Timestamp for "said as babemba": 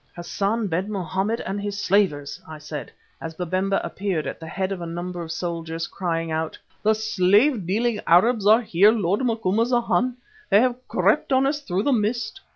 2.57-3.79